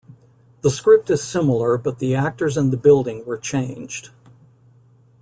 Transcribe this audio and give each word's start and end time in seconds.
The 0.61 0.71
script 0.71 1.11
is 1.11 1.21
similar 1.21 1.77
but 1.77 1.99
the 1.99 2.15
actors 2.15 2.57
and 2.57 2.73
the 2.73 2.77
building 2.77 3.23
were 3.23 3.37
changed. 3.37 4.09